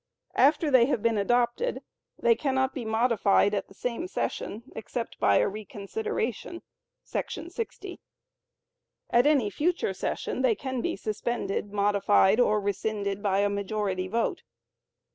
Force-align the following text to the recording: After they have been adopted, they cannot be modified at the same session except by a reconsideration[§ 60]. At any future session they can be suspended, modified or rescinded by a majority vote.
After 0.37 0.71
they 0.71 0.87
have 0.87 1.03
been 1.03 1.19
adopted, 1.19 1.83
they 2.17 2.33
cannot 2.33 2.73
be 2.73 2.83
modified 2.85 3.53
at 3.53 3.67
the 3.67 3.75
same 3.75 4.07
session 4.07 4.63
except 4.75 5.19
by 5.19 5.37
a 5.37 5.47
reconsideration[§ 5.47 6.63
60]. 7.51 7.99
At 9.11 9.27
any 9.27 9.51
future 9.51 9.93
session 9.93 10.41
they 10.41 10.55
can 10.55 10.81
be 10.81 10.95
suspended, 10.95 11.71
modified 11.71 12.39
or 12.39 12.59
rescinded 12.59 13.21
by 13.21 13.41
a 13.41 13.47
majority 13.51 14.07
vote. 14.07 14.41